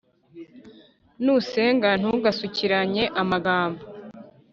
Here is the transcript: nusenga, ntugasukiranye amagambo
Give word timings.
nusenga, 1.23 1.89
ntugasukiranye 2.01 3.03
amagambo 3.21 3.83